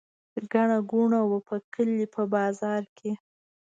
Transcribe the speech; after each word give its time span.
ګڼه 0.51 0.77
ګوڼه 0.91 1.21
وه 1.29 1.39
په 1.47 1.55
کلي 1.73 2.05
په 2.15 2.21
بازار 2.33 2.83
کې. 2.97 3.11